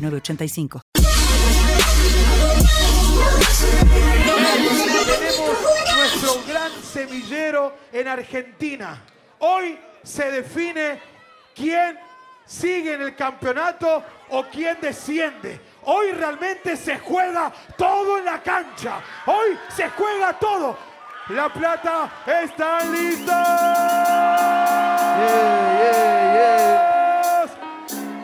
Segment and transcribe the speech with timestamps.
[0.00, 0.80] 985.
[5.06, 5.56] Tenemos
[5.96, 9.02] nuestro gran semillero en Argentina.
[9.40, 11.00] Hoy se define
[11.54, 11.98] quién
[12.46, 15.60] sigue en el campeonato o quién desciende.
[15.84, 19.00] Hoy realmente se juega todo en la cancha.
[19.26, 20.76] Hoy se juega todo.
[21.30, 24.48] La Plata está lista.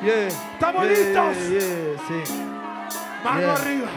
[0.06, 1.34] ¿Estamos listos?
[3.24, 3.88] Mano arriba.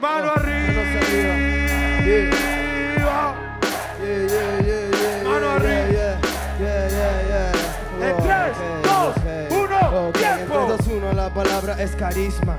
[0.00, 0.80] Mano arriba.
[5.24, 6.18] Mano arriba.
[8.00, 9.16] En 3, 2,
[9.50, 10.66] 1, tiempo.
[10.66, 12.56] 3, 2, 1, la palabra es carisma.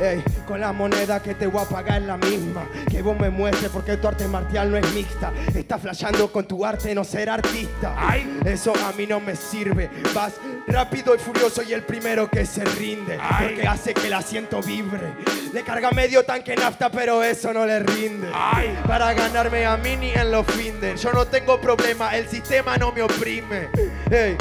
[0.00, 2.66] Ey, con la moneda que te voy a pagar la misma.
[2.90, 5.30] Que vos me muestres porque tu arte marcial no es mixta.
[5.54, 7.94] Estás flasheando con tu arte, no ser artista.
[7.98, 8.40] Ay.
[8.46, 9.90] Eso a mí no me sirve.
[10.14, 10.34] Vas
[10.66, 13.18] rápido y furioso y el primero que se rinde.
[13.20, 13.48] Ay.
[13.48, 15.12] Porque hace que el asiento vibre.
[15.52, 18.30] Le carga medio tanque nafta, pero eso no le rinde.
[18.32, 18.78] Ay.
[18.86, 21.02] Para ganarme a mí ni en los finders.
[21.02, 23.68] Yo no tengo problema, el sistema no me oprime.
[24.10, 24.36] Ey,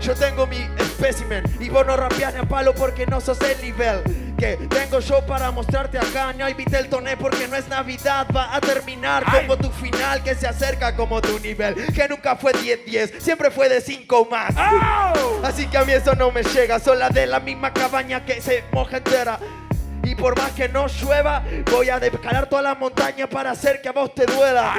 [0.00, 3.60] yo tengo mi espécimen y vos no rapeás ni a palo porque no sos el
[3.60, 4.02] nivel
[4.40, 6.32] que tengo yo para mostrarte acá.
[6.32, 9.42] No invité el toné porque no es Navidad, va a terminar Ay.
[9.42, 11.74] como tu final que se acerca como tu nivel.
[11.92, 14.54] Que nunca fue 10-10, siempre fue de 5 más.
[15.44, 18.40] Así que a mí eso no me llega, son las de la misma cabaña que
[18.40, 19.38] se moja entera.
[20.02, 23.88] Y por más que no llueva, voy a descalar toda la montaña para hacer que
[23.88, 24.74] a vos te duela.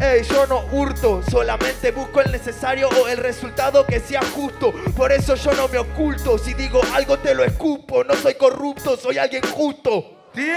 [0.00, 4.72] Ey, yo no hurto, solamente busco el necesario o el resultado que sea justo.
[4.96, 8.02] Por eso yo no me oculto, si digo algo te lo escupo.
[8.04, 10.28] No soy corrupto, soy alguien justo.
[10.32, 10.52] ¡Tiempo!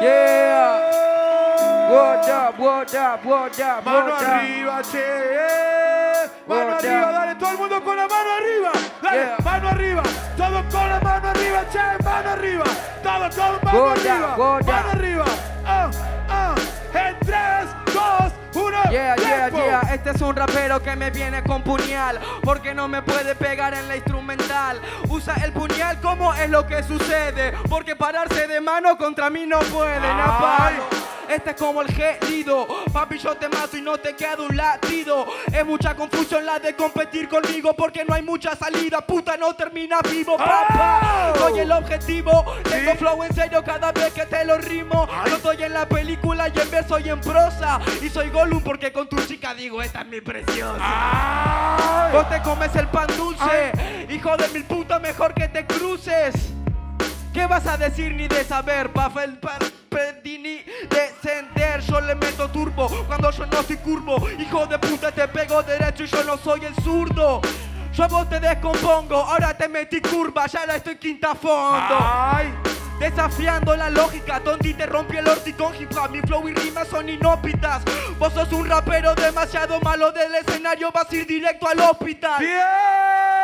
[0.00, 1.88] Yeah.
[1.90, 4.98] What up, what up, what up, Mano what arriba, che.
[4.98, 6.28] eh.
[6.46, 7.12] Mano What arriba, up?
[7.12, 8.72] dale, todo el mundo con la mano arriba.
[9.02, 9.36] Dale, Yeah.
[9.42, 10.02] mano arriba.
[10.48, 12.02] Todo con la mano arriba, che.
[12.02, 12.64] Mano arriba.
[13.02, 14.34] Todo, todo, mano arriba.
[14.38, 15.24] what mano arriba.
[15.62, 15.90] Ah,
[16.30, 16.54] ah.
[16.94, 18.90] En 3, 2, 1.
[18.90, 23.02] Yeah, yeah, yeah, este es un rapero que me viene con puñal Porque no me
[23.02, 28.46] puede pegar en la instrumental Usa el puñal como es lo que sucede Porque pararse
[28.46, 30.76] de mano contra mí no puede Ay.
[31.28, 35.26] Este es como el gelido Papi yo te mato y no te queda un latido.
[35.52, 39.00] Es mucha confusión la de competir conmigo Porque no hay mucha salida.
[39.00, 41.32] Puta no termina vivo papá.
[41.34, 41.38] Oh.
[41.38, 42.44] Soy el objetivo.
[42.64, 42.98] Tengo Sí.
[42.98, 45.06] flow en serio cada vez que te lo rimo.
[45.10, 45.30] Ay.
[45.30, 47.80] Yo estoy en la película y en verso y en prosa.
[48.02, 52.12] Y soy Gollum porque con tu chica digo esta es mi preciosa Ay.
[52.12, 54.06] Vos te comes el pan dulce.
[54.08, 56.34] Hijo de mil putas mejor que te cruces
[57.38, 58.92] ¿Qué vas a decir ni de saber?
[58.92, 59.38] Papel
[59.88, 65.12] pedí ni descender Yo le meto turbo cuando yo no soy curvo Hijo de puta
[65.12, 67.40] te pego derecho y yo no soy el zurdo
[67.92, 71.96] yo a vos te descompongo, ahora te metí curva, ya la estoy quinta fondo.
[71.98, 72.54] Ay.
[73.00, 76.86] Desafiando la lógica, Tonti te rompí el orti con hip hop Mi flow y rimas
[76.88, 77.82] son inópitas
[78.18, 83.37] Vos sos un rapero demasiado malo del escenario Vas a ir directo al hospital ¡Tiempo!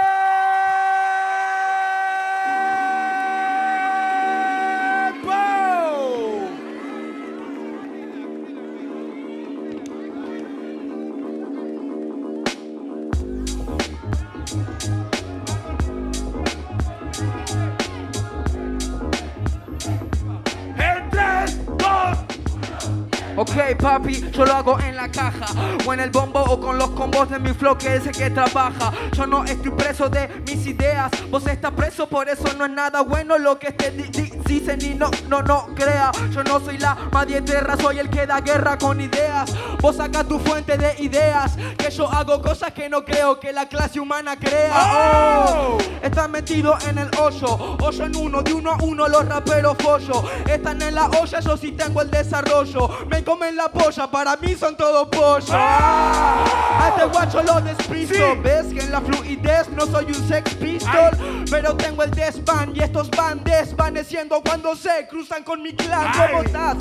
[23.85, 25.45] Papi, yo lo hago en la caja.
[25.87, 28.31] O en el bombo o con los combos de mi flow que es el que
[28.31, 28.91] trabaja.
[29.13, 31.11] Yo no estoy preso de mis ideas.
[31.31, 34.79] Vos estás preso, por eso no es nada bueno lo que te di- di- dicen
[34.81, 37.43] y no, no, no crea Yo no soy la madre
[37.81, 39.53] soy el que da guerra con ideas
[39.85, 43.69] Vos saca tu fuente de ideas Que yo hago cosas que no creo que la
[43.69, 45.77] clase humana crea Oh.
[46.03, 50.23] Están metidos en el hoyo, hoyo en uno, de uno a uno los raperos follo.
[50.47, 52.91] Están en la olla, yo sí tengo el desarrollo.
[53.09, 55.55] Me comen la polla, para mí son todos pollo.
[55.55, 58.15] A este guacho lo despisto.
[58.15, 58.41] Sí.
[58.43, 61.11] Ves que en la fluidez no soy un sex pistol,
[61.51, 66.13] pero tengo el desvan y estos van desvaneciendo cuando se cruzan con mi clan.
[66.13, 66.77] ¿Cómo estás?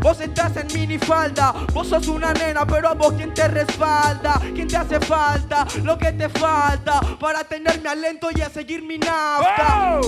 [0.00, 4.68] Vos estás en minifalda, vos sos una nena, pero a vos quién te respalda, quién
[4.68, 10.00] te hace falta, lo que te falta para tenerme alento y a seguir mi nafta.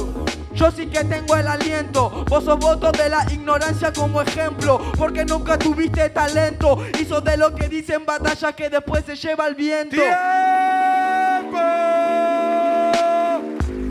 [0.55, 5.25] Yo sí que tengo el aliento, vos sos voto de la ignorancia como ejemplo, porque
[5.25, 9.97] nunca tuviste talento, hizo de lo que dicen batalla que después se lleva el viento.
[9.97, 11.92] ¡Tiempo!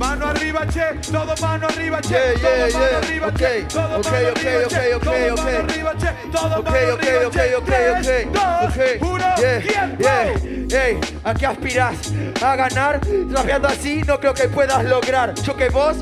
[0.02, 2.98] Mano arriba, che, todo mano arriba, che, Yeah, todo yeah, mano yeah.
[2.98, 5.38] arriba, Ok, che, todo ok, mano ok, arriba, ok, che, ok, todo ok.
[5.44, 6.94] mano arriba, che, todo mano arriba,
[7.28, 7.54] ok, che.
[7.56, 9.02] ok, Tres, ok, dos, ok.
[9.02, 10.02] uno, Yeah, tiempo.
[10.02, 10.82] yeah.
[10.84, 11.96] Ey, ¿a qué aspiras?
[12.42, 13.00] ¿A ganar?
[13.30, 15.36] Rapeando así no creo que puedas lograr.
[15.36, 15.98] Yo que vos,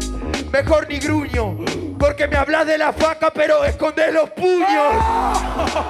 [0.52, 1.57] mejor ni gruño.
[2.00, 4.94] Porque me hablas de la faca, pero escondes los puños.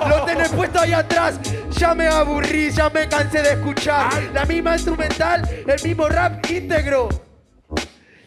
[0.08, 1.40] Lo tenés puesto ahí atrás.
[1.78, 4.10] Ya me aburrí, ya me cansé de escuchar.
[4.34, 7.10] La misma instrumental, el mismo rap íntegro.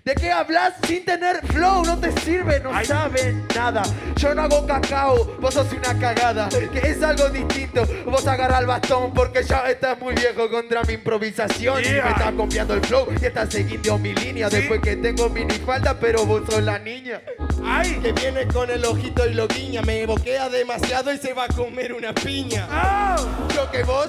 [0.05, 1.85] ¿De qué hablas sin tener flow?
[1.85, 3.85] No te sirve, no sabes nada.
[4.17, 6.49] Yo no hago cacao, vos sos una cagada.
[6.49, 7.87] Que es algo distinto.
[8.07, 11.85] Vos agarras el bastón porque ya estás muy viejo contra mi improvisación.
[11.85, 14.51] Y me estás copiando el flow y estás siguiendo mi línea.
[14.51, 14.57] Sí.
[14.57, 17.23] Después que tengo minifalda, pero vos sos la niña.
[17.65, 17.99] ¡Ay!
[18.03, 21.49] Que viene con el ojito y lo guiña, me boquea demasiado y se va a
[21.49, 22.69] comer una piña.
[22.71, 23.49] ¡Oh!
[23.55, 24.09] Yo que vos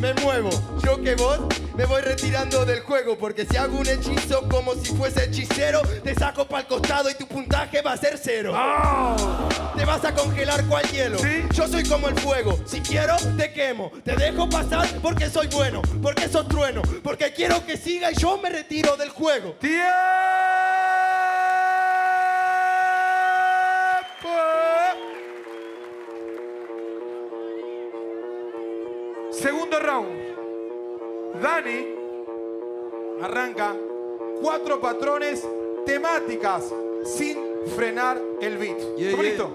[0.00, 0.50] me muevo,
[0.84, 1.40] yo que vos
[1.76, 6.14] me voy retirando del juego, porque si hago un hechizo como si fuese hechicero, te
[6.14, 8.54] saco para el costado y tu puntaje va a ser cero.
[8.56, 9.48] ¡Oh!
[9.76, 11.18] Te vas a congelar cual hielo.
[11.18, 11.44] Sí.
[11.52, 12.58] Yo soy como el fuego.
[12.64, 13.92] Si quiero, te quemo.
[14.04, 18.38] Te dejo pasar porque soy bueno, porque sos trueno, porque quiero que siga y yo
[18.38, 19.52] me retiro del juego.
[19.60, 20.85] ¡Tiempo!
[29.30, 30.34] Segundo round.
[31.42, 31.86] Dani
[33.20, 33.74] arranca
[34.40, 35.46] cuatro patrones
[35.84, 36.72] temáticas
[37.04, 37.38] sin
[37.76, 38.78] frenar el beat.
[38.96, 39.22] Yeah, ¿Estamos yeah.
[39.22, 39.48] listos?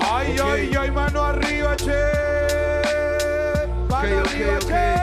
[0.00, 0.46] Ay, Ok.
[0.46, 2.02] ay, ay, mano arriba, che.
[3.88, 4.66] Mano Ok, ok, arriba, ok.
[4.66, 4.99] che.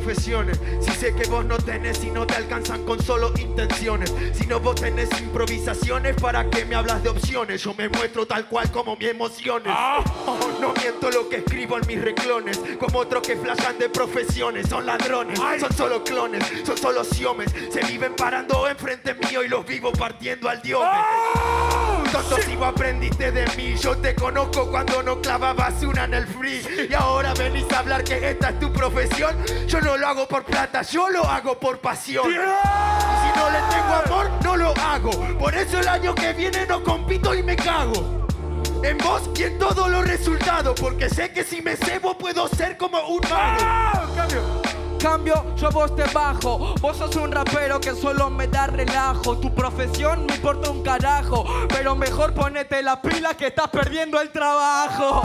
[0.00, 0.60] Profesiones?
[0.80, 4.12] Si sé que vos no tenés y no te alcanzan con solo intenciones.
[4.34, 7.62] Si no vos tenés improvisaciones, ¿para qué me hablas de opciones?
[7.62, 9.72] Yo me muestro tal cual como mis emociones.
[10.60, 12.60] No miento lo que escribo en mis reclones.
[12.78, 14.68] Como otros que flashan de profesiones.
[14.68, 17.50] Son ladrones, son solo clones, son solo siomes.
[17.70, 20.82] Se viven parando enfrente mío y los vivo partiendo al dios.
[20.82, 21.65] Tonto
[22.16, 26.88] vos aprendiste de mí Yo te conozco cuando no clavabas una en el free.
[26.88, 29.36] Y ahora venís a hablar que esta es tu profesión.
[29.66, 32.30] Yo no lo hago por plata, yo lo hago por pasión.
[32.30, 35.10] Y si no le tengo amor, no lo hago.
[35.38, 38.26] Por eso el año que viene no compito y me cago.
[38.82, 42.76] En vos y en todos los resultados Porque sé que si me cebo puedo ser
[42.76, 43.58] como un mago.
[43.62, 44.65] ¡Ah!
[45.06, 45.54] Cambio.
[45.56, 46.74] Yo vos te bajo.
[46.80, 49.38] Vos sos un rapero que solo me da relajo.
[49.38, 51.44] Tu profesión me importa un carajo.
[51.68, 55.22] Pero mejor ponete la pila que estás perdiendo el trabajo.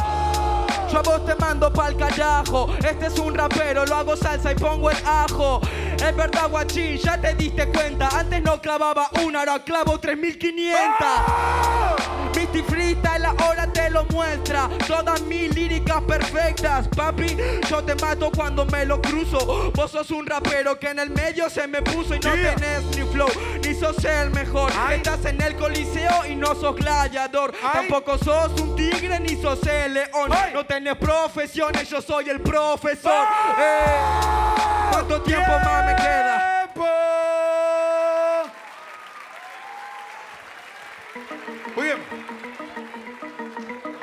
[0.92, 2.70] Yo a vos te mando pa'l carajo.
[2.88, 5.60] Este es un rapero, lo hago salsa y pongo el ajo.
[5.96, 8.10] Es verdad, guachín, ya te diste cuenta.
[8.14, 12.01] Antes no clavaba una, ahora clavo 3500.
[12.52, 14.68] Misty Freestyle ahora te lo muestra.
[14.86, 17.38] Todas mis líricas perfectas, papi.
[17.70, 19.72] Yo te mato cuando me lo cruzo.
[19.74, 22.56] Vos sos un rapero que en el medio se me puso y no Yeah.
[22.56, 23.30] tenés ni flow,
[23.64, 24.72] ni sos el mejor.
[24.78, 24.98] Ay.
[24.98, 27.54] Estás en el coliseo y no sos gladiador.
[27.64, 27.88] Ay.
[27.88, 30.32] Tampoco sos un tigre ni sos el león.
[30.32, 30.52] Ay.
[30.54, 33.26] No tenés profesiones, yo soy el profesor.
[33.30, 33.56] ¡Ah!
[33.60, 36.68] Eh, ¿Cuánto tiempo más me queda?
[36.74, 36.86] ¡Tiempo!
[41.76, 41.98] Muy bien.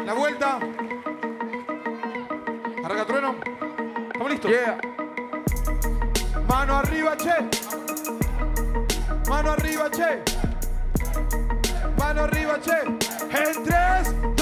[0.04, 0.58] La vuelta.
[2.84, 3.34] Arranca trueno.
[4.12, 4.50] ¿Estamos listos?
[4.50, 4.78] Yeah.
[6.46, 7.48] Mano arriba, che.
[9.28, 10.22] Mano arriba, che.
[11.96, 13.08] Mano arriba, che.
[13.30, 14.37] En 3, 2, 1, tiempo.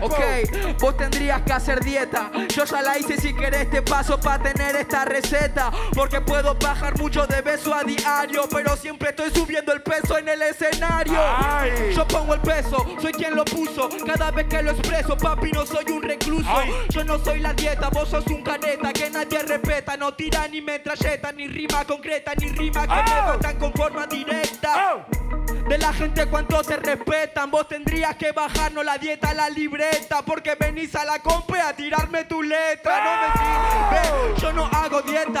[0.00, 2.30] Ok, vos tendrías que hacer dieta.
[2.54, 5.70] Yo ya la hice si querés te paso para tener esta receta.
[5.94, 8.48] Porque puedo bajar mucho de beso a diario.
[8.50, 11.18] Pero siempre estoy subiendo el peso en el escenario.
[11.20, 11.92] Ay.
[11.94, 13.88] Yo pongo el peso, soy quien lo puso.
[14.06, 16.48] Cada vez que lo expreso, papi, no soy un recluso.
[16.48, 16.70] Ay.
[16.90, 19.96] Yo no soy la dieta, vos sos un caneta que nadie respeta.
[19.96, 23.26] No tira ni metralleta, ni rima concreta, ni rima que me Oh.
[23.26, 24.94] matan con forma directa.
[24.94, 25.27] Oh.
[25.68, 27.50] De la gente cuánto te respetan.
[27.50, 31.72] Vos tendrías que bajarnos la dieta a la libreta porque venís a la compa a
[31.74, 33.04] tirarme tu letra.
[33.04, 35.40] No me sirve, yo no hago dieta.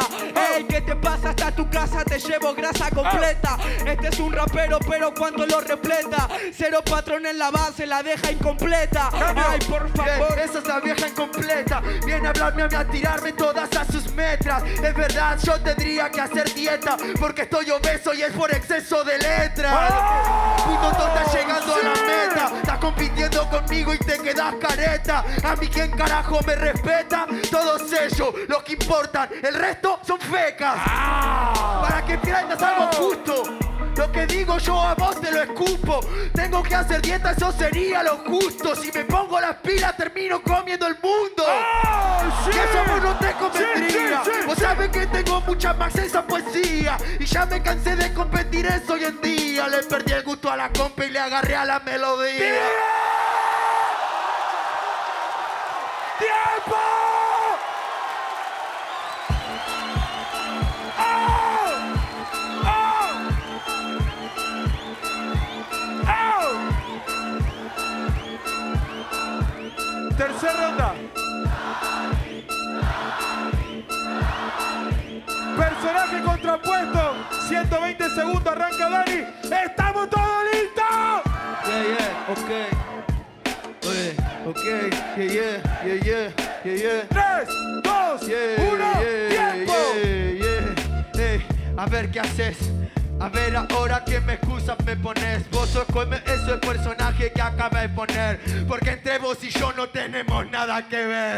[0.54, 1.30] Ey, ¿qué te pasa?
[1.30, 3.56] Hasta tu casa te llevo grasa completa.
[3.86, 8.30] Este es un rapero, pero cuando lo repleta, cero patrón en la base la deja
[8.32, 9.10] incompleta.
[9.12, 10.38] Ay, por favor.
[10.38, 11.80] Esa es la vieja incompleta.
[12.04, 14.62] Viene a hablarme a mí a tirarme todas a sus metras.
[14.64, 19.18] Es verdad, yo tendría que hacer dieta porque estoy obeso y es por exceso de
[19.18, 20.17] letras.
[20.64, 22.52] Puto, estás llegando a la meta.
[22.56, 25.24] Estás compitiendo conmigo y te quedas careta.
[25.44, 27.26] A mí, ¿quién carajo me respeta?
[27.50, 29.28] Todos ellos, los que importan.
[29.42, 30.76] El resto son fecas.
[30.84, 33.67] Para que pierdas algo justo.
[33.98, 35.98] Lo que digo yo a vos te lo escupo.
[36.32, 38.76] Tengo que hacer dieta, eso sería lo justo.
[38.76, 41.44] Si me pongo las pilas, termino comiendo el mundo.
[42.46, 44.22] Y eso a vos no te convendría.
[44.46, 46.96] Vos sabés que tengo mucha más esa poesía.
[47.18, 49.66] Y ya me cansé de competir eso hoy en día.
[49.66, 52.54] Le perdí el gusto a la compa y le agarré a la melodía.
[56.20, 57.17] ¡Tiempo!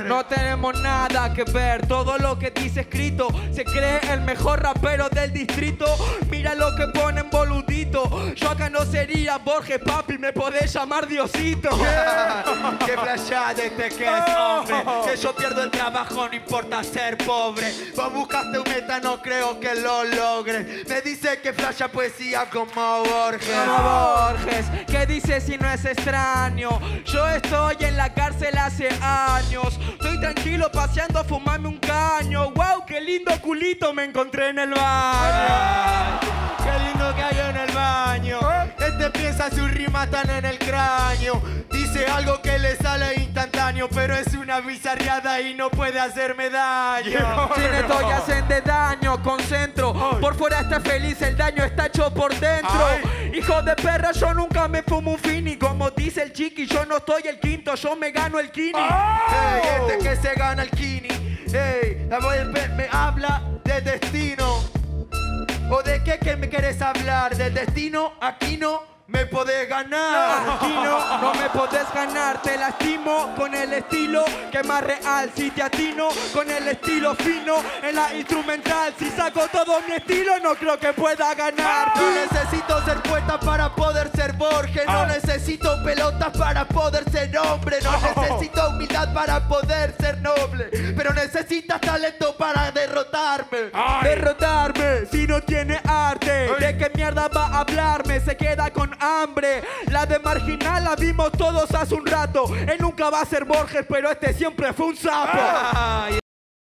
[0.07, 5.09] No tenemos nada que ver, todo lo que dice escrito Se cree el mejor rapero
[5.09, 5.87] del distrito.
[6.31, 7.31] Mira lo que ponen
[7.93, 11.71] Yo acá no sería Borges, papi, me podés llamar Diosito.
[12.87, 14.77] Que playa de este que es hombre.
[15.05, 17.73] Que yo pierdo el trabajo, no importa ser pobre.
[17.97, 20.89] Vos buscaste un meta, no creo que lo logres.
[20.89, 23.57] Me dice que flasha poesía como Borges.
[23.67, 26.81] Como Borges, ¿qué dice si no es extraño?
[27.05, 29.79] Yo estoy en la cárcel hace años.
[29.93, 32.51] Estoy tranquilo paseando a fumarme un caño.
[32.53, 37.73] Wow, qué lindo culito me encontré en el baño Qué lindo que hay en el
[37.75, 38.39] baño.
[38.79, 41.43] Este piensa su rima tan en el cráneo.
[41.71, 47.49] Dice algo que le sale instantáneo, pero es una bizarriada y no puede hacerme daño.
[47.55, 49.93] Si me estoy haciendo daño, concentro.
[50.21, 52.87] Por fuera está feliz, el daño está hecho por dentro.
[53.33, 55.57] Hijo de perra, yo nunca me fumo un fini.
[55.57, 58.79] Como dice el chiqui, yo no estoy el quinto, yo me gano el kini.
[58.79, 61.09] Ey, este que se gana el kini.
[61.53, 62.39] Ey, la voy
[62.77, 64.50] me habla de destino.
[65.73, 67.37] ¿O de qué que me quieres hablar?
[67.37, 68.15] ¿Del destino?
[68.21, 70.61] Aquí no me podés ganar.
[70.63, 75.31] No, no me podés ganar, te lastimo con el estilo que más real.
[75.35, 80.39] Si te atino con el estilo fino en la instrumental, si saco todo mi estilo,
[80.41, 81.93] no creo que pueda ganar.
[81.97, 84.87] No necesito ser poeta para poder ser Borges.
[84.87, 87.79] No necesito pelotas para poder ser hombre.
[87.83, 90.71] No necesito humildad para poder ser noble.
[90.97, 93.71] Pero necesitas talento para derrotarme.
[94.03, 96.55] Derrotarme si no tiene arte.
[96.59, 98.21] ¿De qué mierda va a hablarme?
[98.21, 99.63] Se queda con hambre.
[99.91, 102.55] La de marginal la vimos todos hace un rato.
[102.55, 105.39] Él nunca va a ser Borges, pero este siempre fue un sapo.
[105.75, 106.19] Ay,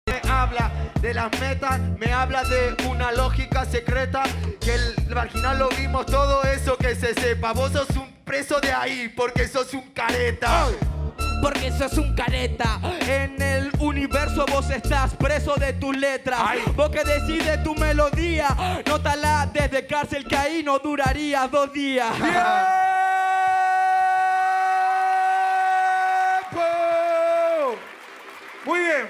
[0.06, 4.22] me habla de las metas, me habla de una lógica secreta.
[4.60, 7.52] Que el marginal lo vimos todo eso que se sepa.
[7.52, 10.66] Vos sos un preso de ahí porque sos un careta.
[11.40, 12.80] Porque sos un careta.
[13.06, 16.40] En el universo vos estás preso de tus letras.
[16.74, 18.48] Vos que decides tu melodía.
[18.86, 22.12] Nótala desde cárcel que ahí no duraría dos días.
[26.50, 27.76] ¡Tiempo!
[28.64, 29.08] Muy bien.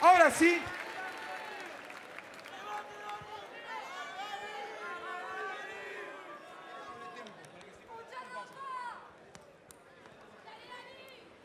[0.00, 0.60] Ahora sí.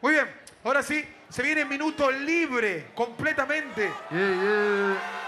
[0.06, 0.28] Muy bien.
[0.64, 1.06] Ahora sí.
[1.30, 2.92] Se viene minuto libre.
[2.94, 3.92] Completamente.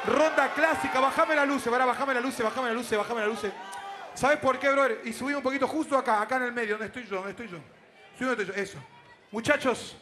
[0.06, 1.00] Ronda clásica.
[1.00, 1.64] Bajame la luz.
[1.64, 2.38] Para, bajame la luz.
[2.38, 2.90] Bajame la luz.
[2.92, 3.40] Bajame la luz.
[4.14, 5.02] ¿Sabes por qué, brother?
[5.04, 6.22] Y subí un poquito justo acá.
[6.22, 6.78] Acá en el medio.
[6.78, 7.16] ¿Dónde estoy yo?
[7.18, 7.58] ¿Dónde estoy yo?
[8.18, 8.62] Subí donde estoy yo.
[8.64, 8.78] Eso.
[9.32, 9.98] Muchachos.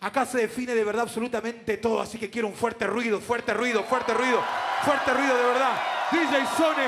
[0.00, 3.82] Acá se define de verdad absolutamente todo, así que quiero un fuerte ruido, fuerte ruido,
[3.82, 4.44] fuerte ruido,
[4.84, 5.80] fuerte ruido de verdad.
[6.12, 6.86] DJ Sone.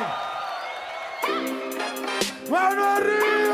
[2.51, 3.48] ¡Mano arriba!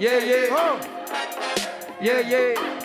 [0.00, 0.24] Yeah, yeah.
[0.24, 0.80] Yeah, yeah, Oh,
[2.00, 2.79] yeah, yeah.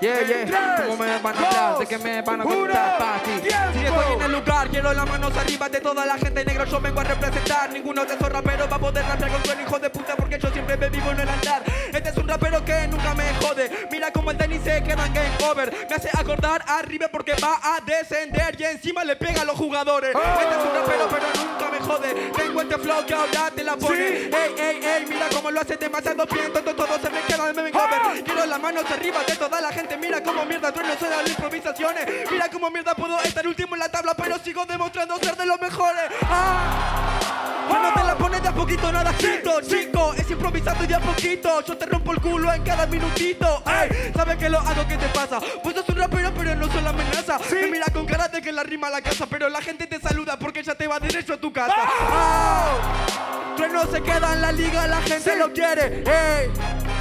[0.00, 1.78] Yeah, yeah, ¿cómo me van a hablar?
[1.78, 3.48] ¿De qué me van a contar, tiempo.
[3.72, 6.80] Si estoy en el lugar, quiero las manos arriba de toda la gente negro, yo
[6.80, 7.72] vengo a representar.
[7.72, 10.50] Ninguno de esos raperos va a poder rapear con tu hijo de puta porque yo
[10.50, 11.62] siempre me vivo en el andar.
[11.92, 13.88] Este es un rapero que nunca me jode.
[13.90, 15.86] Mira como el Denny se queda en game over.
[15.88, 20.10] Me hace acordar arriba porque va a descender y encima le pega a los jugadores.
[20.14, 22.30] Este es un rapero pero nunca me jode.
[22.36, 23.96] Tengo este flow que ahora te la pone.
[23.96, 24.30] Sí.
[24.32, 26.52] Ey, ey, ey, mira cómo lo hace demasiado bien.
[26.52, 28.22] Todo, todo se me queda en game over.
[28.22, 29.87] Quiero las manos arriba de toda la gente.
[29.96, 32.06] Mira cómo mierda soy de las improvisaciones.
[32.30, 35.60] Mira cómo mierda puedo estar último en la tabla, pero sigo demostrando ser de los
[35.60, 36.02] mejores.
[36.22, 37.66] ¡Ah!
[37.68, 40.14] Cuando te la pones de a poquito, nada quito, chico.
[40.14, 41.62] Es improvisando y de a poquito.
[41.62, 43.62] Yo te rompo el culo en cada minutito.
[43.66, 44.86] Ey, ¿sabes que lo hago?
[44.86, 45.38] ¿Qué te pasa?
[45.62, 47.38] Pues sos un rapero, pero no soy la amenaza.
[47.50, 50.00] Me mira con cara de que la rima a la casa, pero la gente te
[50.00, 51.74] saluda porque ya te va derecho a tu casa.
[51.76, 53.54] ¡Ah!
[53.56, 56.04] Trueno se queda en la liga, la gente lo quiere.
[56.06, 56.97] Ey.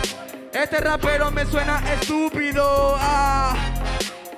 [0.54, 2.96] Este rapero me suena estúpido.
[3.00, 3.56] Ah,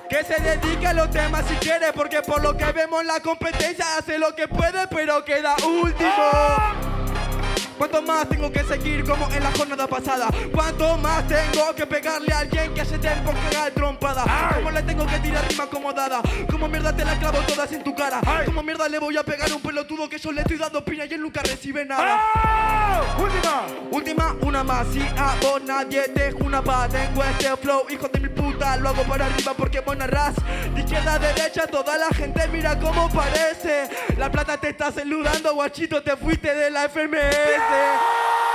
[0.08, 3.96] que se dedique a los temas si quiere, porque por lo que vemos la competencia
[3.96, 6.89] hace lo que puede, pero queda último.
[7.80, 10.28] ¿Cuánto más tengo que seguir como en la jornada pasada?
[10.52, 14.52] ¿Cuánto más tengo que pegarle a alguien que hace tiempo que haga trompada?
[14.54, 16.20] ¿Cómo le tengo que tirar rima acomodada?
[16.50, 18.20] ¿Cómo mierda te la clavo todas en tu cara?
[18.44, 21.06] ¿Cómo mierda le voy a pegar a un pelotudo que yo le estoy dando piña
[21.06, 22.20] y él nunca recibe nada?
[23.18, 23.80] Última.
[23.90, 28.20] Última, una más, si a vos nadie te juna pa Tengo este flow, hijo de
[28.20, 30.34] mi puta, lo hago para arriba porque vos narrás
[30.74, 35.54] De izquierda a derecha, toda la gente mira cómo parece La plata te está saludando,
[35.54, 38.49] guachito, te fuiste de la FMS して。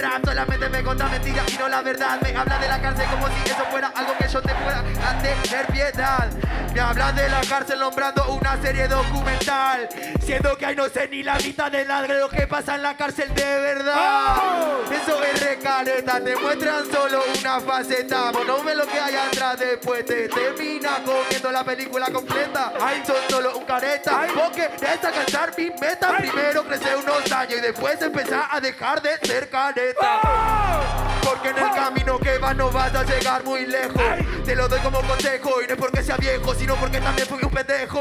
[0.00, 2.20] Rap Solamente me cuenta mentiras y no la verdad.
[2.22, 4.82] Me habla de la cárcel como si eso fuera algo que yo te pueda
[5.22, 6.30] tener piedad.
[6.74, 9.88] Me habla de la cárcel nombrando una serie documental.
[10.24, 13.32] Siendo que ahí no sé ni la mitad de lo que pasa en la cárcel
[13.34, 14.70] de verdad
[15.10, 18.30] Eso es recaleta, te muestran solo una faceta.
[18.30, 22.72] Vos no ves lo que hay atrás después te termina comiendo la película completa.
[22.80, 24.28] Ay, son solo un careta.
[24.32, 26.16] Porque es alcanzar mi meta.
[26.16, 31.70] Primero crecer unos años y después empezar a dejar de ser careta porque en el
[31.74, 34.02] camino que vas no vas a llegar muy lejos.
[34.44, 37.38] Te lo doy como consejo y no es porque sea viejo Sino porque también fui
[37.42, 38.00] un pendejo.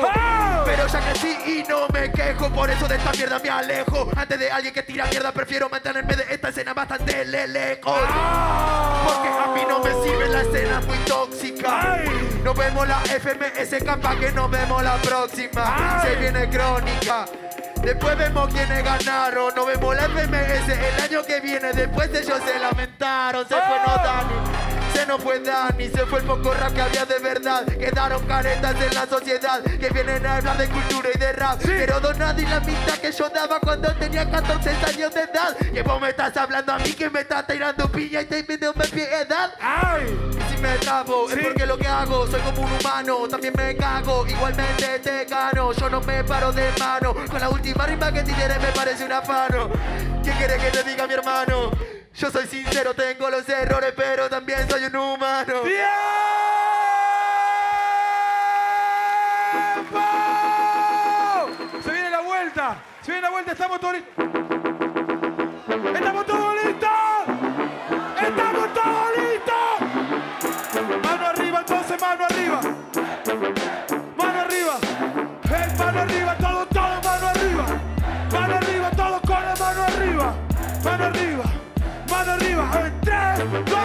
[0.65, 4.09] Pero ya crecí y no me quejo Por eso de esta mierda me alejo.
[4.15, 7.99] Antes de alguien que tira mierda prefiero mantenerme de esta escena bastante le- lejos
[9.05, 11.97] Porque a mí no me sirve la escena muy tóxica.
[12.43, 16.01] Nos vemos la FMS capaz que nos vemos la próxima.
[16.03, 17.25] Se viene crónica
[17.83, 21.73] Después vemos quiénes ganaron, nos vemos la FMS el año que viene.
[21.73, 24.58] Después ellos se lamentaron, se fue no Dani,
[24.99, 27.65] se nos fue Dani, se fue el poco rap que había de verdad.
[27.65, 31.59] Quedaron caretas en la sociedad que vienen a hablar de cultura y de rap.
[31.63, 35.55] Pero donad y la mitad que yo daba cuando tenía 14 años de edad.
[35.55, 38.73] Que vos me estás hablando a mí que me estás tirando piña y te pidiendo
[38.73, 39.53] piedad.
[39.61, 40.03] ¡Ay!
[40.31, 43.75] Y si me trabo, es porque lo que hago, soy como un humano, también me
[43.77, 48.23] cago, igualmente te gano, yo no me paro de mano, con la última rima que
[48.23, 49.69] tiré me parece un afano.
[50.23, 51.98] ¿Qué quiere que te diga mi hermano?
[52.19, 55.61] Yo soy sincero, tengo los errores, pero también soy un humano.
[55.61, 55.79] ¡Tiempo!
[61.81, 62.75] Se viene la vuelta.
[63.01, 63.53] Se viene la vuelta.
[63.53, 64.25] Estamos todos listos.
[65.95, 66.89] Estamos todos listos.
[68.21, 69.55] Estamos todos listos.
[71.01, 72.59] Mano arriba, entonces mano arriba.
[74.17, 74.77] Mano arriba.
[75.43, 77.65] Hey, mano arriba, todo, todo, mano arriba.
[78.29, 80.35] Mano arriba, todos con la mano arriba.
[80.83, 81.58] Mano arriba.
[82.19, 82.69] Mano arriba.
[82.85, 83.77] En 3, 2,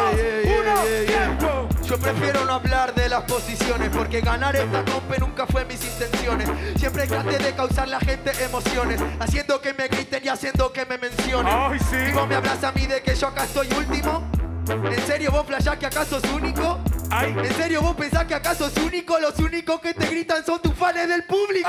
[0.45, 1.69] 1, tiempo.
[1.85, 6.49] Yo prefiero no hablar de las posiciones porque ganar esta compe nunca fue mis intenciones.
[6.77, 10.99] Siempre traté de causar la gente emociones, haciendo que me griten y haciendo que me
[10.99, 11.55] mencionen.
[11.57, 11.97] Ay, sí.
[12.11, 14.25] Y vos me hablas a mí de que yo acá estoy último.
[14.69, 16.81] ¿En serio vos flashás que acá sos único?
[17.17, 17.33] Ay.
[17.39, 19.17] ¿En serio vos pensás que acá sos único?
[19.21, 21.69] Los únicos que te gritan son tus fans del público.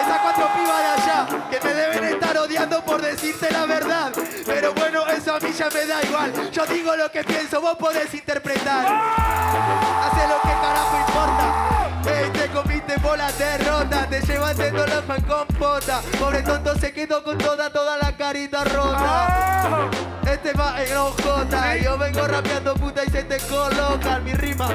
[0.00, 4.12] Esas cuatro pibas de allá que me deben estar odiando por decirte la verdad.
[4.46, 6.50] Pero bueno, eso a mí ya me da igual.
[6.52, 8.86] Yo digo lo que pienso, vos podés interpretar.
[8.86, 12.20] Hace lo que carajo importa.
[12.20, 12.48] Ey, te
[12.90, 16.00] comiste por la derrota, te llevaste toda la pan con pota.
[16.18, 19.90] Pobre tonto se quedó con toda, toda la carita rota.
[20.26, 24.68] Este va en OJ, yo vengo rapeando puta y se te colocan mi rima.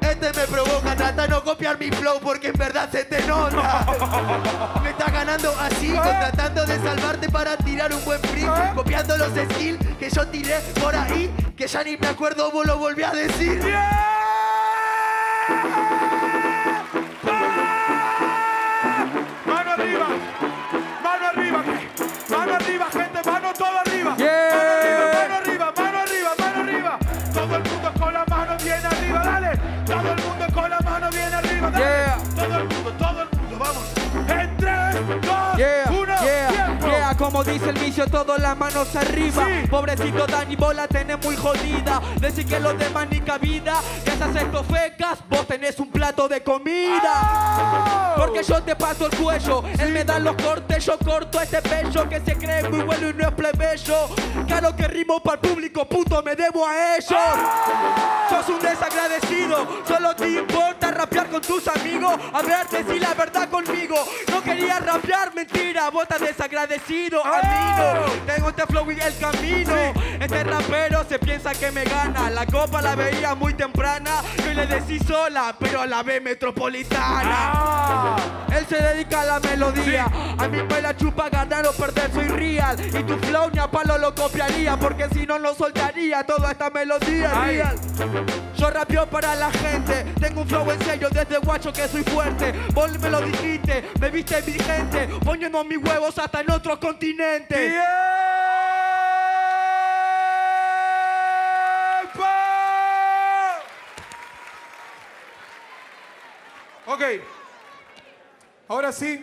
[0.00, 3.86] Este me provoca, trata de no copiar mi flow porque en verdad se te nota.
[4.82, 9.78] Me estás ganando así, tratando de salvarte para tirar un buen free, copiando los skills
[9.98, 13.62] que yo tiré por ahí, que ya ni me acuerdo, vos lo volví a decir.
[37.52, 39.46] Dice el vicio, todas las manos arriba.
[39.46, 39.68] Sí.
[39.68, 42.00] Pobrecito Dani, vos la tenés muy jodida.
[42.20, 48.14] Decir que los demás ni cabida, que esas estofecas, vos tenés un plato de comida.
[48.16, 52.08] Porque yo te paso el cuello, él me da los cortes, yo corto este pecho
[52.08, 54.08] que se cree muy bueno y no es plebeyo.
[54.46, 57.18] Claro que rimo para el público, puto, me debo a ellos.
[58.30, 62.16] Sos un desagradecido, solo te importa rapear con tus amigos.
[62.46, 63.96] Ver, decí la verdad conmigo.
[64.30, 67.22] No quería rapear, mentira, vos estás desagradecido.
[67.42, 69.74] No, tengo este flow y el camino.
[70.20, 72.30] Este rapero se piensa que me gana.
[72.30, 74.22] La copa la veía muy temprana.
[74.38, 78.16] Y hoy le decís sola, pero la ve metropolitana.
[78.62, 80.04] Él se dedica a la melodía.
[80.38, 82.76] A mí me la chupa ganar o perder, soy real.
[82.80, 84.76] Y tu flow ni a palo lo copiaría.
[84.76, 87.56] Porque si no, no soltaría toda esta melodía Ay.
[87.56, 87.76] real.
[88.56, 90.04] Yo rapeo para la gente.
[90.20, 92.52] Tengo un flow en serio desde guacho que soy fuerte.
[92.72, 95.08] Vos me lo dijiste, me viste vigente.
[95.24, 97.56] Poniendo mis huevos hasta en otro continente.
[97.56, 97.82] ¡Tiempo!
[106.86, 107.02] Ok.
[108.72, 109.22] Ahora sí.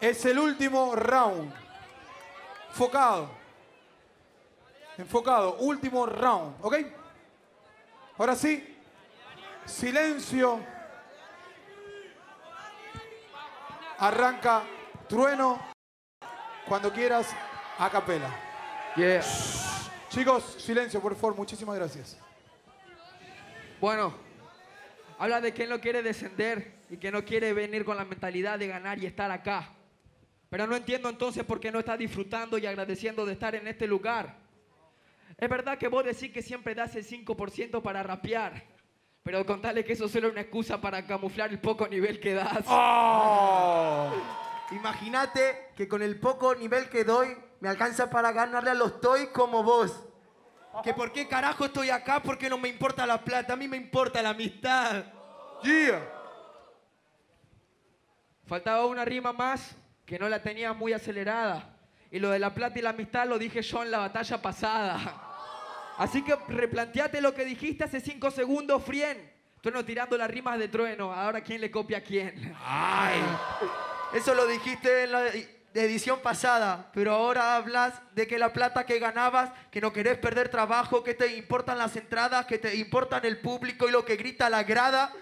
[0.00, 1.52] Es el último round.
[2.70, 3.28] Enfocado.
[4.96, 5.56] Enfocado.
[5.56, 6.56] Último round.
[6.62, 6.76] ¿Ok?
[8.16, 8.78] Ahora sí.
[9.66, 10.58] Silencio.
[13.98, 14.62] Arranca
[15.06, 15.60] trueno.
[16.66, 17.28] Cuando quieras,
[17.78, 18.30] a capela.
[18.96, 19.22] Yeah.
[20.08, 21.36] Chicos, silencio, por favor.
[21.36, 22.16] Muchísimas gracias.
[23.82, 24.14] Bueno,
[25.18, 28.68] habla de él no quiere descender y que no quiere venir con la mentalidad de
[28.68, 29.70] ganar y estar acá.
[30.50, 33.86] Pero no entiendo entonces por qué no está disfrutando y agradeciendo de estar en este
[33.86, 34.36] lugar.
[35.36, 38.62] Es verdad que vos decís que siempre das el 5% para rapear,
[39.22, 42.64] pero contale que eso solo es una excusa para camuflar el poco nivel que das.
[44.70, 49.28] Imagínate que con el poco nivel que doy me alcanza para ganarle a los toys
[49.30, 50.06] como vos.
[50.82, 53.76] Que por qué carajo estoy acá porque no me importa la plata, a mí me
[53.76, 55.04] importa la amistad.
[55.62, 56.02] Yeah.
[58.46, 61.76] Faltaba una rima más que no la tenía muy acelerada.
[62.10, 65.20] Y lo de la plata y la amistad lo dije yo en la batalla pasada.
[65.98, 69.32] Así que replanteate lo que dijiste hace cinco segundos, Frien.
[69.60, 71.12] Trueno tirando las rimas de trueno.
[71.12, 72.54] Ahora quién le copia a quién.
[74.12, 75.22] Eso lo dijiste en la
[75.74, 80.48] edición pasada, pero ahora hablas de que la plata que ganabas, que no querés perder
[80.48, 84.48] trabajo, que te importan las entradas, que te importan el público y lo que grita
[84.48, 85.12] la grada.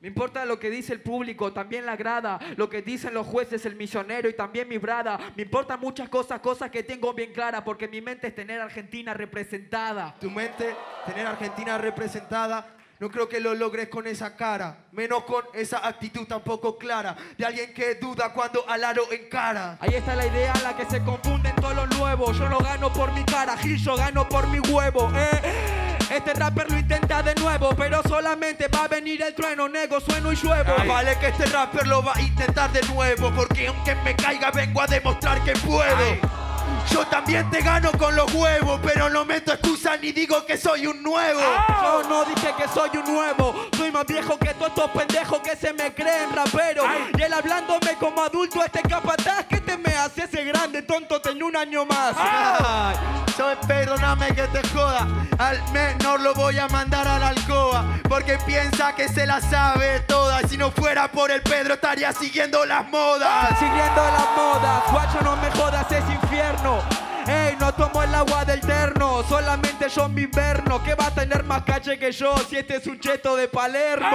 [0.00, 3.66] Me importa lo que dice el público, también la grada, lo que dicen los jueces,
[3.66, 5.18] el misionero y también mi brada.
[5.36, 8.64] Me importan muchas cosas, cosas que tengo bien claras, porque mi mente es tener a
[8.64, 10.16] Argentina representada.
[10.18, 10.74] Tu mente,
[11.04, 15.86] tener a Argentina representada, no creo que lo logres con esa cara, menos con esa
[15.86, 19.78] actitud tampoco clara, de alguien que duda cuando al aro encara.
[19.80, 22.36] Ahí está la idea la que se confunden todos los nuevos.
[22.38, 25.10] Yo no gano por mi cara, Gil, yo gano por mi huevo.
[25.16, 25.96] eh.
[26.10, 30.32] Este rapper lo intenta de nuevo, pero solamente va a venir el trueno, nego, sueno
[30.32, 30.74] y lluevo.
[30.76, 34.50] Ah, Vale que este rapper lo va a intentar de nuevo, porque aunque me caiga
[34.50, 36.39] vengo a demostrar que puedo.
[36.88, 40.86] Yo también te gano con los huevos, pero no meto excusa ni digo que soy
[40.86, 41.40] un nuevo.
[41.82, 45.56] Yo no dije que soy un nuevo, soy más viejo que todos estos pendejos que
[45.56, 46.86] se me creen raperos.
[47.16, 51.44] Y él hablándome como adulto, este capataz que te me hace ese grande tonto, tenía
[51.44, 52.14] un año más.
[52.16, 52.96] Ay,
[53.36, 55.06] yo perdóname que te joda,
[55.38, 60.00] al menor lo voy a mandar a la alcoba, porque piensa que se la sabe
[60.00, 60.40] toda.
[60.48, 63.58] Si no fuera por el Pedro estaría siguiendo las modas.
[63.58, 66.82] Siguiendo la moda, guacho no me jodas, es infierno.
[67.26, 70.82] Ey, no tomo el agua del terno, solamente yo mi inverno.
[70.82, 74.08] Que va a tener más calle que yo si este es un cheto de Palermo?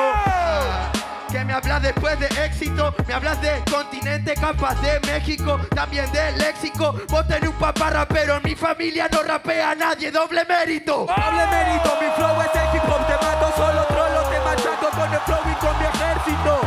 [1.36, 6.32] Que me hablas después de éxito, me hablas de continente, capaz de México, también de
[6.38, 6.96] léxico.
[7.10, 11.06] Vos tenés un papá rapero, en mi familia no rapea a nadie, doble mérito.
[11.06, 15.40] Doble mérito, mi flow es el te mato solo trolo, te machaco con el flow
[15.52, 16.62] y con mi ejército.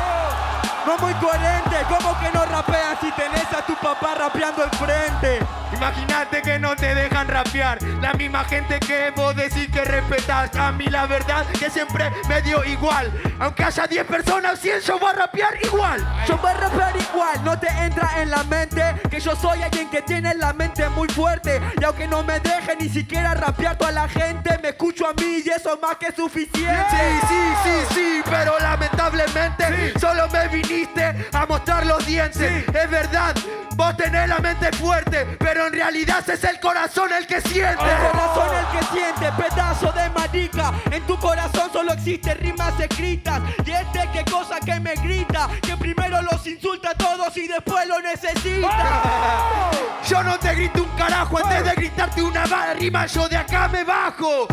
[0.87, 5.39] No muy coherente, ¿cómo que no rapeas si tenés a tu papá rapeando al frente?
[5.73, 7.79] Imagínate que no te dejan rapear.
[8.01, 10.55] La misma gente que vos decís que respetas.
[10.57, 13.13] A mí la verdad que siempre me dio igual.
[13.39, 16.07] Aunque haya 10 personas, 100 yo voy a rapear igual.
[16.27, 19.89] Yo voy a rapear igual, no te entra en la mente que yo soy alguien
[19.91, 21.61] que tiene la mente muy fuerte.
[21.81, 25.43] Y aunque no me deje ni siquiera rapear toda la gente, me escucho a mí
[25.45, 26.87] y eso es más que suficiente.
[26.91, 32.58] Sí, sí, sí, sí, pero lamentablemente solo me viniste a mostrar los dientes.
[32.67, 33.35] Es verdad,
[33.77, 37.85] vos tenés la mente fuerte, pero en realidad es el corazón el que siente.
[37.85, 40.73] El corazón el que siente, pedazo de marica.
[40.91, 43.41] En tu corazón solo existen rimas escritas.
[43.65, 45.49] Y este qué cosa que me grita.
[45.63, 49.71] Que primero los insulta a todos y después lo necesita.
[50.09, 52.45] Yo no te grito un carajo antes de gritarte una
[52.75, 54.47] rima, yo de acá me bajo.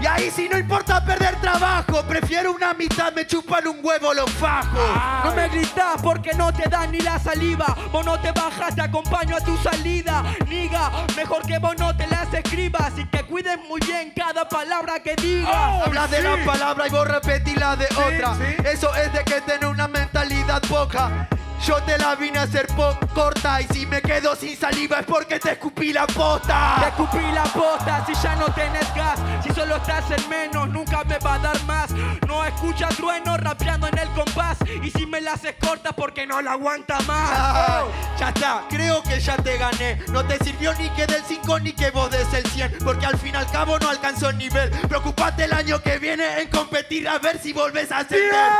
[0.00, 4.30] Y ahí si no importa perder trabajo, prefiero una mitad, me chupan un huevo los
[4.32, 4.78] fajos.
[5.24, 7.18] No me gritas porque no te da ni la
[7.56, 10.24] Vos no te bajas, te acompaño a tu salida.
[10.48, 12.92] Niga, mejor que vos no te las escribas.
[12.96, 15.86] Y que cuides muy bien cada palabra que digas.
[15.86, 18.34] Hablas de la palabra y vos repetís la de otra.
[18.34, 18.62] sí.
[18.64, 21.28] Eso es de que tenés una mentalidad poca.
[21.66, 22.66] Yo te la vine a hacer
[23.14, 26.84] corta y si me quedo sin saliva es porque te escupí la Te posta.
[26.88, 29.18] escupí la posta si ya no tenés gas.
[29.42, 31.90] Si solo estás en menos, nunca me va a dar más.
[32.26, 34.56] No escucha trueno rapeando en el compás.
[34.82, 37.30] Y si me la haces corta porque no la aguanta más.
[37.32, 37.84] Ay,
[38.18, 40.00] ya está, creo que ya te gané.
[40.08, 43.18] No te sirvió ni que del 5 ni que vos des el 100, porque al
[43.18, 44.70] fin y al cabo no alcanzó el nivel.
[44.88, 48.52] Preocupate el año que viene en competir a ver si volves a ascender.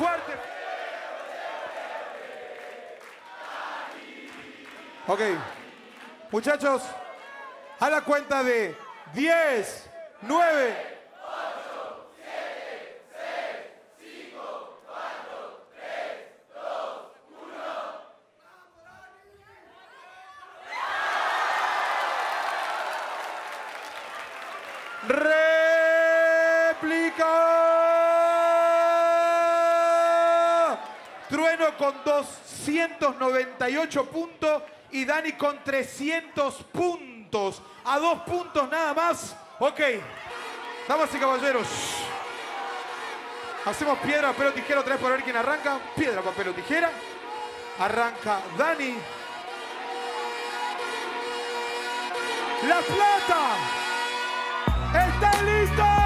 [0.00, 0.32] Fuerte.
[5.06, 5.20] Ok.
[6.30, 6.82] Muchachos,
[7.78, 8.74] a la cuenta de
[9.12, 9.90] 10,
[10.22, 10.90] 9.
[25.08, 25.60] ¡Réplica!
[31.28, 31.94] Trueno con
[33.20, 37.62] 298 puntos y Dani con 300 puntos.
[37.84, 39.36] A dos puntos nada más.
[39.58, 39.80] Ok.
[40.88, 41.66] Damas y caballeros.
[43.66, 45.78] Hacemos piedra, papel o tijera otra vez para ver quién arranca.
[45.94, 46.90] Piedra, papel o tijera.
[47.78, 48.94] Arranca Dani.
[52.66, 53.56] La plata.
[54.92, 55.99] ¿Están listos?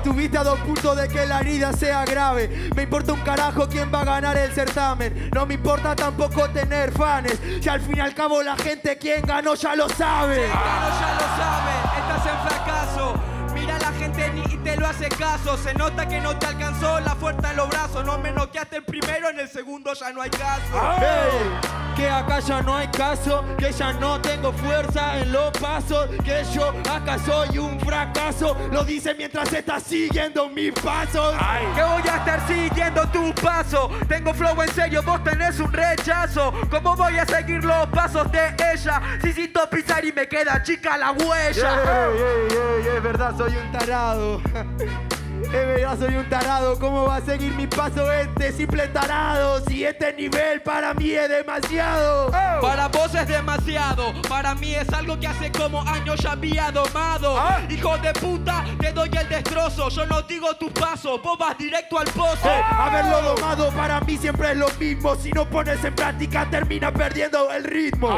[0.00, 2.70] Estuviste a dos puntos de que la herida sea grave.
[2.74, 5.28] Me importa un carajo quién va a ganar el certamen.
[5.34, 7.38] No me importa tampoco tener fans.
[7.60, 10.46] Si al fin y al cabo la gente quien ganó ya lo sabe.
[10.46, 13.14] Claro, ya lo saben, estás en fracaso.
[13.52, 15.58] Mira la gente ni te lo hace caso.
[15.58, 18.02] Se nota que no te alcanzó la fuerza en los brazos.
[18.02, 20.80] No me noqueaste el primero, en el segundo ya no hay caso.
[20.98, 26.08] Hey, que acá ya no hay caso, que ya no tengo fuerza en los pasos,
[26.24, 28.56] que yo acá soy un fracaso.
[28.70, 31.34] Lo dice mientras estás siguiendo mis pasos.
[31.74, 33.90] Que voy a estar siguiendo tu paso.
[34.08, 36.52] Tengo flow en serio, vos tenés un rechazo.
[36.70, 39.00] ¿Cómo voy a seguir los pasos de ella?
[39.22, 42.08] Si siento pisar y me queda chica la huella.
[42.08, 44.40] Ey, ey, ey, es verdad, soy un tarado.
[45.52, 46.78] Es verdad, soy un tarado.
[46.78, 49.60] ¿Cómo va a seguir mi paso este simple tarado?
[49.66, 52.30] Si este nivel para mí es demasiado.
[52.60, 57.36] Para vos es demasiado, para mí es algo que hace como años ya había domado.
[57.68, 59.88] Hijo de puta, te doy el destrozo.
[59.88, 62.48] Yo no digo tus pasos, vos vas directo al pozo.
[62.48, 65.16] Eh, haberlo domado para mí siempre es lo mismo.
[65.16, 68.16] Si no pones en práctica, termina perdiendo el ritmo.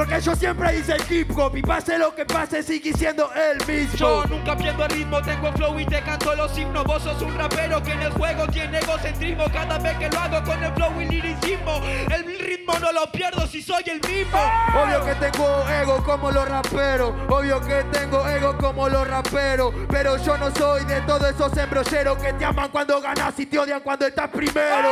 [0.00, 3.58] Porque yo siempre hice el hip hop y pase lo que pase, sigue siendo el
[3.66, 3.98] mismo.
[3.98, 6.84] Yo nunca pierdo el ritmo, tengo flow y te canto los himnos.
[6.84, 9.44] Vos sos un rapero que en el juego tiene egocentrismo.
[9.52, 13.46] Cada vez que lo hago con el flow y liricismo, el ritmo no lo pierdo
[13.46, 14.40] si soy el mismo.
[14.82, 20.16] Obvio que tengo ego como los raperos, obvio que tengo ego como los raperos, pero
[20.16, 23.80] yo no soy de todos esos embrolleros que te aman cuando ganas y te odian
[23.82, 24.88] cuando estás primero.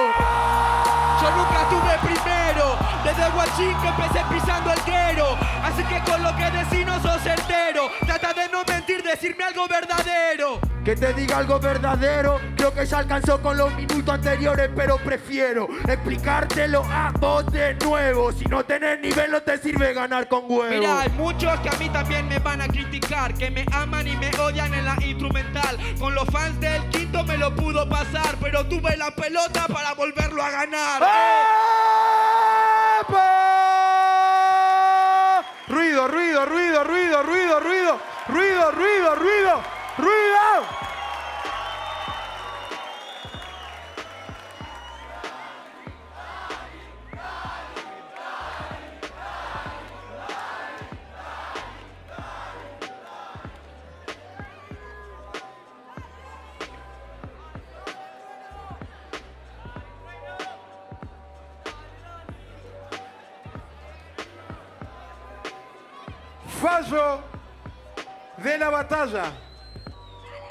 [1.21, 5.39] Yo nunca estuve primero, desde guachín que empecé pisando el guero.
[5.63, 7.91] Así que con lo que decís no sos certero.
[8.05, 10.61] Trata de no mentir, decirme algo verdadero.
[10.85, 15.69] Que te diga algo verdadero, creo que ya alcanzó con los minutos anteriores, pero prefiero
[15.87, 18.33] explicártelo a vos de nuevo.
[18.33, 20.79] Si no tenés nivel, no te sirve ganar con huevos.
[20.79, 24.17] Mira, hay muchos que a mí también me van a criticar, que me aman y
[24.17, 25.79] me odian en la instrumental.
[25.99, 30.43] Con los fans del quinto me lo pudo pasar, pero tuve la pelota para volverlo
[30.43, 31.03] a ganar.
[31.03, 31.98] ¡Epa!
[35.79, 39.63] Ruido, ruido, ruido, ruido, ruido, ruido, ruido, ruido, ruido,
[39.97, 40.88] ruido.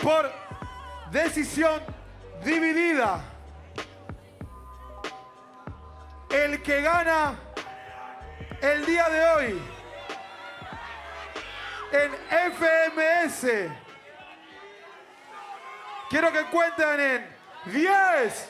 [0.02, 0.32] Por
[1.12, 1.82] decisión
[2.46, 3.22] dividida.
[6.30, 7.36] El que gana
[8.62, 9.62] el día de hoy
[11.92, 12.12] en
[12.54, 13.70] FMS.
[16.10, 18.50] Quiero que cuenten en 10,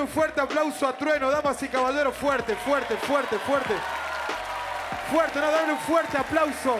[0.00, 2.16] un fuerte aplauso a Trueno, damas y caballeros.
[2.16, 3.74] Fuerte, fuerte, fuerte, fuerte.
[5.10, 6.78] Fuerte, no, dale un fuerte aplauso.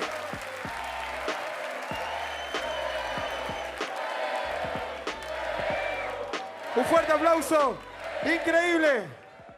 [6.77, 7.79] Un fuerte aplauso.
[8.25, 9.20] Increíble.